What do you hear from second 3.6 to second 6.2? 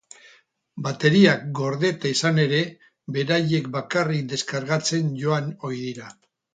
bakarrik deskargatzen joan ohi dira.